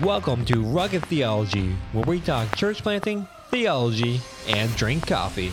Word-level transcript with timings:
welcome 0.00 0.42
to 0.42 0.62
Rugged 0.62 1.04
Theology, 1.04 1.76
where 1.92 2.04
we 2.04 2.18
talk 2.18 2.56
church 2.56 2.82
planting, 2.82 3.28
theology, 3.50 4.22
and 4.48 4.74
drink 4.74 5.06
coffee. 5.06 5.52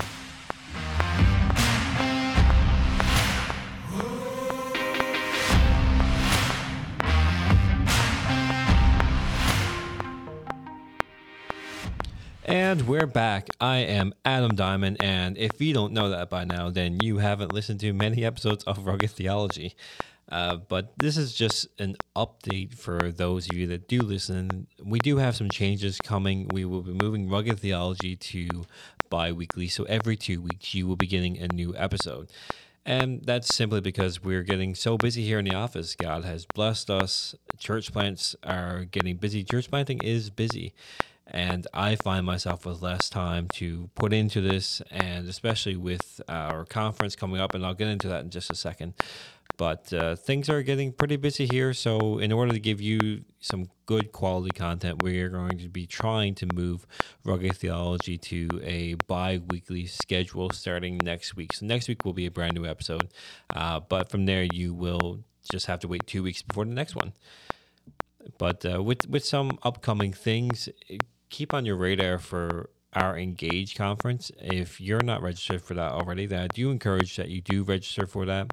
And 12.45 12.88
we're 12.88 13.08
back. 13.08 13.49
I 13.59 13.80
am 13.80 14.13
Adam 14.23 14.55
Diamond, 14.55 14.98
and 15.02 15.38
if 15.38 15.59
you 15.59 15.73
don't 15.73 15.91
know 15.91 16.09
that 16.12 16.30
by 16.30 16.45
now, 16.45 16.70
then 16.70 16.99
you 17.02 17.17
haven't 17.17 17.52
listened 17.52 17.81
to 17.81 17.91
many 17.91 18.23
episodes 18.23 18.63
of 18.63 18.85
Rugged 18.85 19.12
Theology. 19.12 19.76
Uh, 20.31 20.57
but 20.57 20.93
this 20.97 21.17
is 21.17 21.33
just 21.33 21.67
an 21.79 21.95
update 22.15 22.73
for 22.73 23.11
those 23.11 23.49
of 23.49 23.57
you 23.57 23.67
that 23.67 23.88
do 23.88 23.99
listen. 24.01 24.67
We 24.83 24.99
do 24.99 25.17
have 25.17 25.35
some 25.35 25.49
changes 25.49 25.97
coming. 26.03 26.47
We 26.52 26.65
will 26.65 26.81
be 26.81 26.93
moving 26.93 27.29
Rugged 27.29 27.59
Theology 27.59 28.15
to 28.15 28.65
bi 29.09 29.31
weekly. 29.31 29.67
So 29.67 29.85
every 29.85 30.15
two 30.15 30.41
weeks, 30.41 30.73
you 30.73 30.88
will 30.88 30.95
be 30.95 31.07
getting 31.07 31.38
a 31.38 31.47
new 31.47 31.75
episode. 31.75 32.29
And 32.85 33.21
that's 33.23 33.53
simply 33.53 33.81
because 33.81 34.23
we're 34.23 34.43
getting 34.43 34.73
so 34.73 34.97
busy 34.97 35.23
here 35.23 35.39
in 35.39 35.45
the 35.45 35.55
office. 35.55 35.95
God 35.95 36.23
has 36.25 36.45
blessed 36.45 36.89
us. 36.89 37.35
Church 37.57 37.91
plants 37.91 38.35
are 38.43 38.85
getting 38.85 39.17
busy. 39.17 39.43
Church 39.43 39.69
planting 39.69 39.99
is 39.99 40.30
busy. 40.30 40.73
And 41.31 41.67
I 41.73 41.95
find 41.95 42.25
myself 42.25 42.66
with 42.66 42.81
less 42.81 43.07
time 43.07 43.47
to 43.55 43.91
put 43.93 44.13
into 44.13 44.41
this, 44.41 44.81
and 44.89 45.27
especially 45.27 45.75
with 45.75 46.19
our 46.27 46.66
conference 46.66 47.16
coming 47.16 47.39
up, 47.39 47.53
and 47.53 47.64
I'll 47.64 47.75
get 47.75 47.88
into 47.88 48.08
that 48.08 48.23
in 48.23 48.31
just 48.31 48.49
a 48.49 48.55
second. 48.55 48.95
But 49.59 49.91
uh, 49.91 50.15
things 50.15 50.47
are 50.47 50.63
getting 50.63 50.93
pretty 50.93 51.17
busy 51.17 51.45
here. 51.45 51.73
So, 51.73 52.17
in 52.19 52.31
order 52.31 52.53
to 52.53 52.61
give 52.61 52.79
you 52.79 53.25
some 53.41 53.65
good 53.88 54.13
quality 54.13 54.52
content, 54.52 55.03
we 55.03 55.19
are 55.19 55.27
going 55.27 55.57
to 55.57 55.67
be 55.67 55.85
trying 55.85 56.33
to 56.35 56.47
move 56.55 56.88
Rugged 57.25 57.57
Theology 57.57 58.17
to 58.17 58.61
a 58.63 58.93
bi 59.07 59.41
weekly 59.49 59.85
schedule 59.85 60.49
starting 60.52 60.97
next 61.03 61.35
week. 61.35 61.52
So, 61.52 61.65
next 61.65 61.89
week 61.89 62.05
will 62.05 62.13
be 62.13 62.25
a 62.25 62.31
brand 62.31 62.53
new 62.53 62.65
episode. 62.65 63.09
Uh, 63.53 63.81
but 63.81 64.09
from 64.09 64.25
there, 64.25 64.47
you 64.49 64.73
will 64.73 65.25
just 65.52 65.65
have 65.65 65.81
to 65.81 65.89
wait 65.89 66.07
two 66.07 66.23
weeks 66.23 66.41
before 66.41 66.63
the 66.63 66.73
next 66.73 66.95
one. 66.95 67.11
But 68.37 68.65
uh, 68.65 68.81
with, 68.81 69.09
with 69.09 69.25
some 69.25 69.59
upcoming 69.63 70.13
things, 70.13 70.69
keep 71.30 71.53
on 71.53 71.65
your 71.65 71.75
radar 71.75 72.17
for 72.17 72.69
our 72.94 73.18
Engage 73.18 73.76
conference. 73.76 74.32
If 74.40 74.82
you're 74.82 75.04
not 75.04 75.22
registered 75.22 75.62
for 75.62 75.73
that 75.76 75.92
already, 75.92 76.26
then 76.26 76.42
I 76.42 76.48
do 76.48 76.72
encourage 76.72 77.16
that 77.18 77.30
you 77.30 77.42
do 77.42 77.64
register 77.64 78.08
for 78.08 78.26
that 78.26 78.52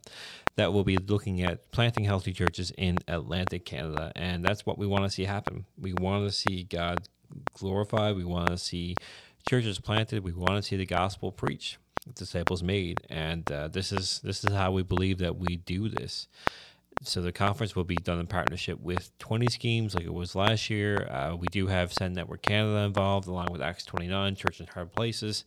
that 0.56 0.72
will 0.72 0.84
be 0.84 0.96
looking 0.96 1.42
at 1.42 1.70
planting 1.70 2.04
healthy 2.04 2.32
churches 2.32 2.72
in 2.76 2.98
Atlantic 3.08 3.64
Canada. 3.64 4.12
And 4.16 4.44
that's 4.44 4.66
what 4.66 4.78
we 4.78 4.86
want 4.86 5.04
to 5.04 5.10
see 5.10 5.24
happen. 5.24 5.66
We 5.78 5.92
want 5.92 6.26
to 6.26 6.32
see 6.32 6.64
God 6.64 7.08
glorified. 7.52 8.16
We 8.16 8.24
want 8.24 8.48
to 8.48 8.58
see 8.58 8.96
churches 9.48 9.78
planted. 9.78 10.24
We 10.24 10.32
want 10.32 10.56
to 10.56 10.62
see 10.62 10.76
the 10.76 10.86
gospel 10.86 11.30
preached, 11.30 11.78
disciples 12.14 12.62
made. 12.62 13.00
And 13.10 13.50
uh, 13.50 13.68
this 13.68 13.92
is 13.92 14.20
this 14.24 14.44
is 14.44 14.52
how 14.52 14.72
we 14.72 14.82
believe 14.82 15.18
that 15.18 15.36
we 15.36 15.56
do 15.56 15.88
this. 15.88 16.26
So 17.02 17.20
the 17.20 17.32
conference 17.32 17.76
will 17.76 17.84
be 17.84 17.96
done 17.96 18.18
in 18.18 18.26
partnership 18.26 18.80
with 18.80 19.16
20 19.18 19.46
schemes 19.48 19.94
like 19.94 20.04
it 20.04 20.14
was 20.14 20.34
last 20.34 20.70
year. 20.70 21.06
Uh, 21.10 21.36
we 21.36 21.46
do 21.48 21.66
have 21.66 21.92
Send 21.92 22.14
Network 22.14 22.42
Canada 22.42 22.78
involved 22.78 23.28
along 23.28 23.48
with 23.52 23.60
Acts 23.60 23.84
29, 23.84 24.34
Church 24.34 24.60
in 24.60 24.66
Hard 24.66 24.92
Places. 24.92 25.44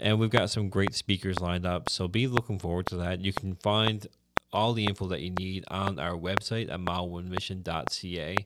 And 0.00 0.20
we've 0.20 0.30
got 0.30 0.50
some 0.50 0.68
great 0.68 0.94
speakers 0.94 1.40
lined 1.40 1.66
up. 1.66 1.88
So 1.90 2.06
be 2.06 2.26
looking 2.26 2.58
forward 2.58 2.86
to 2.86 2.96
that. 2.96 3.20
You 3.20 3.32
can 3.32 3.56
find 3.56 4.06
all 4.52 4.72
the 4.72 4.86
info 4.86 5.06
that 5.08 5.20
you 5.20 5.30
need 5.30 5.64
on 5.68 5.98
our 5.98 6.14
website 6.14 6.70
at 6.70 6.80
mile1mission.ca. 6.80 8.36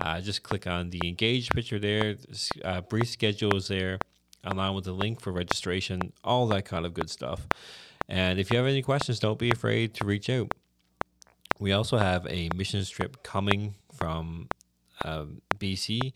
Uh, 0.00 0.20
just 0.20 0.42
click 0.42 0.66
on 0.66 0.90
the 0.90 1.00
engage 1.04 1.50
picture 1.50 1.78
there. 1.78 2.16
Uh, 2.64 2.80
brief 2.80 3.08
schedule 3.08 3.54
is 3.56 3.68
there, 3.68 3.98
along 4.42 4.74
with 4.74 4.84
the 4.84 4.92
link 4.92 5.20
for 5.20 5.32
registration, 5.32 6.12
all 6.24 6.46
that 6.48 6.64
kind 6.64 6.86
of 6.86 6.94
good 6.94 7.10
stuff. 7.10 7.46
And 8.08 8.40
if 8.40 8.50
you 8.50 8.56
have 8.56 8.66
any 8.66 8.82
questions, 8.82 9.20
don't 9.20 9.38
be 9.38 9.50
afraid 9.50 9.94
to 9.94 10.04
reach 10.04 10.28
out. 10.30 10.52
We 11.60 11.72
also 11.72 11.98
have 11.98 12.26
a 12.28 12.48
mission 12.56 12.82
trip 12.84 13.22
coming 13.22 13.74
from 13.92 14.48
um, 15.04 15.42
BC 15.58 16.12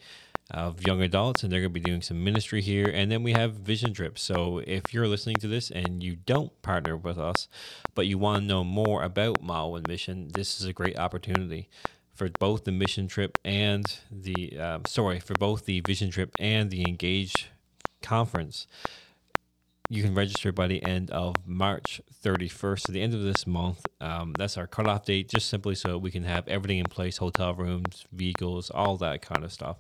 of 0.51 0.87
young 0.87 1.03
adults, 1.03 1.43
and 1.43 1.53
they're 1.53 1.61
going 1.61 1.73
to 1.73 1.81
be 1.81 1.85
doing 1.85 2.03
some 2.03 2.25
ministry 2.25 2.63
here. 2.63 2.91
And 2.93 3.13
then 3.13 3.23
we 3.23 3.33
have 3.33 3.53
vision 3.53 3.93
trips. 3.93 4.23
So 4.23 4.63
if 4.67 4.93
you're 4.93 5.07
listening 5.07 5.37
to 5.37 5.49
this 5.49 5.71
and 5.71 6.03
you 6.03 6.17
don't 6.17 6.51
partner 6.63 6.97
with 6.97 7.19
us, 7.19 7.49
but 7.95 8.07
you 8.07 8.19
want 8.19 8.43
to 8.43 8.47
know 8.47 8.65
more 8.65 9.03
about 9.03 9.43
One 9.43 9.83
Mission, 9.87 10.31
this 10.33 10.61
is 10.61 10.67
a 10.67 10.73
great 10.73 10.99
opportunity 10.99 11.69
for 12.15 12.31
both 12.39 12.65
the 12.65 12.73
mission 12.73 13.07
trip 13.07 13.39
and 13.45 13.85
the 14.11 14.57
uh, 14.59 14.79
sorry 14.87 15.19
for 15.19 15.35
both 15.35 15.67
the 15.67 15.81
vision 15.81 16.11
trip 16.11 16.31
and 16.39 16.71
the 16.71 16.83
engage 16.89 17.51
conference 18.03 18.67
you 19.95 20.03
can 20.03 20.15
register 20.15 20.51
by 20.51 20.67
the 20.67 20.83
end 20.85 21.11
of 21.13 21.37
March 21.47 22.01
31st, 22.25 22.81
so 22.81 22.93
the 22.93 23.01
end 23.01 23.15
of 23.15 23.23
this 23.23 23.47
month. 23.47 23.87
Um, 24.01 24.35
that's 24.37 24.57
our 24.57 24.67
cutoff 24.67 25.05
date, 25.05 25.29
just 25.29 25.49
simply 25.49 25.77
so 25.77 25.99
we 25.99 26.11
can 26.11 26.25
have 26.25 26.49
everything 26.49 26.79
in 26.79 26.87
place 26.87 27.19
hotel 27.19 27.55
rooms, 27.55 28.05
vehicles, 28.13 28.71
all 28.71 28.97
that 28.97 29.23
kind 29.23 29.45
of 29.45 29.53
stuff. 29.53 29.77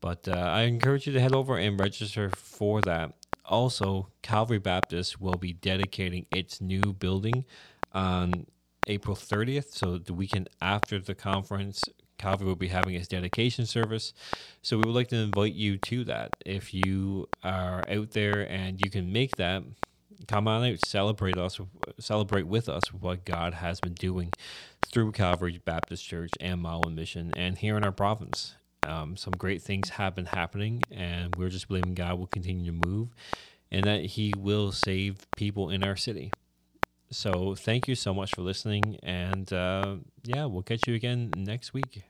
But 0.00 0.28
uh, 0.28 0.32
I 0.32 0.62
encourage 0.62 1.06
you 1.06 1.12
to 1.14 1.20
head 1.20 1.34
over 1.34 1.56
and 1.56 1.78
register 1.78 2.30
for 2.30 2.80
that. 2.82 3.14
Also, 3.44 4.08
Calvary 4.22 4.58
Baptist 4.58 5.20
will 5.20 5.34
be 5.34 5.52
dedicating 5.52 6.26
its 6.30 6.60
new 6.60 6.92
building 6.92 7.44
on 7.92 8.46
April 8.86 9.16
30th, 9.16 9.72
so 9.72 9.98
the 9.98 10.14
weekend 10.14 10.48
after 10.60 11.00
the 11.00 11.14
conference. 11.14 11.82
Calvary 12.22 12.46
will 12.46 12.54
be 12.54 12.68
having 12.68 12.94
its 12.94 13.08
dedication 13.08 13.66
service. 13.66 14.14
So 14.62 14.76
we 14.76 14.84
would 14.84 14.94
like 14.94 15.08
to 15.08 15.16
invite 15.16 15.54
you 15.54 15.76
to 15.78 16.04
that. 16.04 16.36
If 16.46 16.72
you 16.72 17.28
are 17.42 17.82
out 17.90 18.12
there 18.12 18.48
and 18.48 18.80
you 18.82 18.90
can 18.92 19.12
make 19.12 19.34
that, 19.36 19.64
come 20.28 20.46
on 20.46 20.64
out, 20.64 20.86
celebrate 20.86 21.36
us, 21.36 21.60
celebrate 21.98 22.46
with 22.46 22.68
us 22.68 22.92
what 22.92 23.24
God 23.24 23.54
has 23.54 23.80
been 23.80 23.94
doing 23.94 24.30
through 24.86 25.10
Calvary 25.12 25.60
Baptist 25.64 26.06
Church 26.06 26.30
and 26.40 26.62
One 26.62 26.94
Mission, 26.94 27.32
and 27.36 27.58
here 27.58 27.76
in 27.76 27.84
our 27.84 27.92
province. 27.92 28.54
Um, 28.84 29.16
some 29.16 29.32
great 29.32 29.62
things 29.62 29.90
have 29.90 30.14
been 30.14 30.26
happening, 30.26 30.82
and 30.90 31.34
we're 31.36 31.48
just 31.48 31.68
believing 31.68 31.94
God 31.94 32.18
will 32.18 32.26
continue 32.26 32.72
to 32.72 32.86
move 32.86 33.08
and 33.70 33.84
that 33.84 34.04
He 34.04 34.32
will 34.36 34.70
save 34.70 35.26
people 35.36 35.70
in 35.70 35.82
our 35.82 35.96
city. 35.96 36.30
So, 37.10 37.54
thank 37.54 37.88
you 37.88 37.94
so 37.94 38.14
much 38.14 38.34
for 38.34 38.42
listening, 38.42 38.96
and 39.02 39.52
uh, 39.52 39.96
yeah, 40.24 40.44
we'll 40.46 40.62
catch 40.62 40.86
you 40.86 40.94
again 40.94 41.32
next 41.36 41.74
week. 41.74 42.04